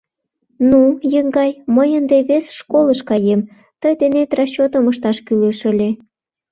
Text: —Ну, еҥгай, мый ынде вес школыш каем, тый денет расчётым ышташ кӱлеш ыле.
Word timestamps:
—Ну, 0.69 0.79
еҥгай, 1.19 1.51
мый 1.75 1.89
ынде 1.99 2.17
вес 2.29 2.45
школыш 2.59 2.99
каем, 3.09 3.41
тый 3.81 3.93
денет 4.01 4.29
расчётым 4.37 4.85
ышташ 4.91 5.17
кӱлеш 5.25 5.59
ыле. 5.71 5.89